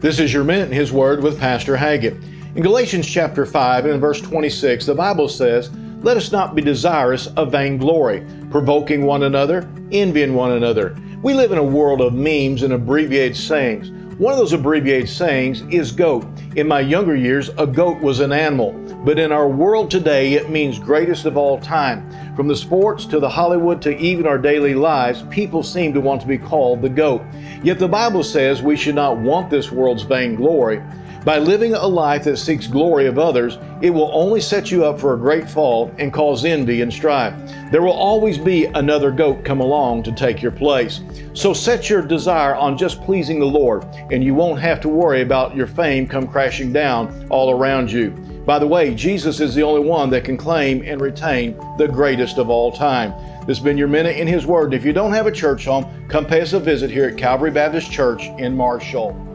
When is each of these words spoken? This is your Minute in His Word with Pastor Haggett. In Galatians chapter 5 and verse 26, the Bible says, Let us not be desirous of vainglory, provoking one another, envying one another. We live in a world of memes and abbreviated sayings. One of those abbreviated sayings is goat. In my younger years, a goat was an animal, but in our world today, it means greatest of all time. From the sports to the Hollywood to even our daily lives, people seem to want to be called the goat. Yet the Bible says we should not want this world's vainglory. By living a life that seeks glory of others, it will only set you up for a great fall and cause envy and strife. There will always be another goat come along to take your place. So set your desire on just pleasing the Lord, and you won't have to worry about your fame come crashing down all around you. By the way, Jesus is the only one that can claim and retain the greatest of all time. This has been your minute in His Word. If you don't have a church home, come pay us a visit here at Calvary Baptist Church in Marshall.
This 0.00 0.20
is 0.20 0.32
your 0.32 0.44
Minute 0.44 0.68
in 0.68 0.74
His 0.74 0.92
Word 0.92 1.24
with 1.24 1.40
Pastor 1.40 1.76
Haggett. 1.76 2.14
In 2.54 2.62
Galatians 2.62 3.04
chapter 3.04 3.44
5 3.44 3.86
and 3.86 4.00
verse 4.00 4.20
26, 4.20 4.86
the 4.86 4.94
Bible 4.94 5.28
says, 5.28 5.72
Let 6.04 6.16
us 6.16 6.30
not 6.30 6.54
be 6.54 6.62
desirous 6.62 7.26
of 7.26 7.50
vainglory, 7.50 8.24
provoking 8.48 9.04
one 9.04 9.24
another, 9.24 9.68
envying 9.90 10.34
one 10.34 10.52
another. 10.52 10.96
We 11.20 11.34
live 11.34 11.50
in 11.50 11.58
a 11.58 11.64
world 11.64 12.00
of 12.00 12.14
memes 12.14 12.62
and 12.62 12.74
abbreviated 12.74 13.36
sayings. 13.36 13.90
One 14.18 14.32
of 14.32 14.40
those 14.40 14.52
abbreviated 14.52 15.08
sayings 15.08 15.62
is 15.70 15.92
goat. 15.92 16.26
In 16.56 16.66
my 16.66 16.80
younger 16.80 17.14
years, 17.14 17.50
a 17.56 17.64
goat 17.64 18.02
was 18.02 18.18
an 18.18 18.32
animal, 18.32 18.72
but 19.04 19.16
in 19.16 19.30
our 19.30 19.48
world 19.48 19.92
today, 19.92 20.32
it 20.32 20.50
means 20.50 20.80
greatest 20.80 21.24
of 21.24 21.36
all 21.36 21.60
time. 21.60 22.34
From 22.34 22.48
the 22.48 22.56
sports 22.56 23.06
to 23.06 23.20
the 23.20 23.28
Hollywood 23.28 23.80
to 23.82 23.96
even 23.96 24.26
our 24.26 24.36
daily 24.36 24.74
lives, 24.74 25.22
people 25.30 25.62
seem 25.62 25.94
to 25.94 26.00
want 26.00 26.20
to 26.22 26.26
be 26.26 26.36
called 26.36 26.82
the 26.82 26.88
goat. 26.88 27.22
Yet 27.62 27.78
the 27.78 27.86
Bible 27.86 28.24
says 28.24 28.60
we 28.60 28.76
should 28.76 28.96
not 28.96 29.18
want 29.18 29.50
this 29.50 29.70
world's 29.70 30.02
vainglory. 30.02 30.82
By 31.28 31.36
living 31.36 31.74
a 31.74 31.86
life 31.86 32.24
that 32.24 32.38
seeks 32.38 32.66
glory 32.66 33.04
of 33.04 33.18
others, 33.18 33.58
it 33.82 33.90
will 33.90 34.10
only 34.14 34.40
set 34.40 34.70
you 34.70 34.86
up 34.86 34.98
for 34.98 35.12
a 35.12 35.18
great 35.18 35.46
fall 35.46 35.94
and 35.98 36.10
cause 36.10 36.46
envy 36.46 36.80
and 36.80 36.90
strife. 36.90 37.34
There 37.70 37.82
will 37.82 37.92
always 37.92 38.38
be 38.38 38.64
another 38.64 39.10
goat 39.10 39.44
come 39.44 39.60
along 39.60 40.04
to 40.04 40.12
take 40.12 40.40
your 40.40 40.52
place. 40.52 41.02
So 41.34 41.52
set 41.52 41.90
your 41.90 42.00
desire 42.00 42.54
on 42.54 42.78
just 42.78 43.02
pleasing 43.02 43.40
the 43.40 43.44
Lord, 43.44 43.84
and 44.10 44.24
you 44.24 44.34
won't 44.34 44.58
have 44.60 44.80
to 44.80 44.88
worry 44.88 45.20
about 45.20 45.54
your 45.54 45.66
fame 45.66 46.06
come 46.06 46.26
crashing 46.26 46.72
down 46.72 47.26
all 47.28 47.50
around 47.50 47.92
you. 47.92 48.08
By 48.46 48.58
the 48.58 48.66
way, 48.66 48.94
Jesus 48.94 49.38
is 49.38 49.54
the 49.54 49.64
only 49.64 49.86
one 49.86 50.08
that 50.08 50.24
can 50.24 50.38
claim 50.38 50.80
and 50.82 50.98
retain 50.98 51.54
the 51.76 51.88
greatest 51.88 52.38
of 52.38 52.48
all 52.48 52.72
time. 52.72 53.12
This 53.40 53.58
has 53.58 53.60
been 53.60 53.76
your 53.76 53.86
minute 53.86 54.16
in 54.16 54.26
His 54.26 54.46
Word. 54.46 54.72
If 54.72 54.82
you 54.82 54.94
don't 54.94 55.12
have 55.12 55.26
a 55.26 55.32
church 55.32 55.66
home, 55.66 56.08
come 56.08 56.24
pay 56.24 56.40
us 56.40 56.54
a 56.54 56.58
visit 56.58 56.90
here 56.90 57.06
at 57.06 57.18
Calvary 57.18 57.50
Baptist 57.50 57.92
Church 57.92 58.28
in 58.38 58.56
Marshall. 58.56 59.27